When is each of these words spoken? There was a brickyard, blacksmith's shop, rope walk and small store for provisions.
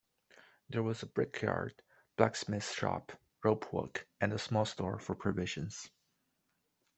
There 0.67 0.81
was 0.81 1.03
a 1.03 1.05
brickyard, 1.05 1.75
blacksmith's 2.17 2.73
shop, 2.73 3.11
rope 3.43 3.71
walk 3.71 4.07
and 4.19 4.41
small 4.41 4.65
store 4.65 4.97
for 4.97 5.13
provisions. 5.13 5.91